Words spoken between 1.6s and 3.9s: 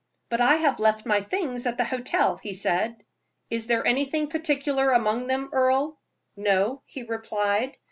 at the hotel," he said. "Is there